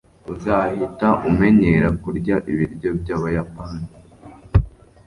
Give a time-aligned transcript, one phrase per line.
[0.33, 3.85] uzahita umenyera kurya ibiryo byabayapani